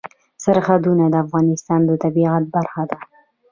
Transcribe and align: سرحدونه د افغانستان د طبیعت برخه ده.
سرحدونه 0.43 1.05
د 1.09 1.15
افغانستان 1.25 1.79
د 1.85 1.91
طبیعت 2.03 2.43
برخه 2.55 2.83
ده. 2.89 2.99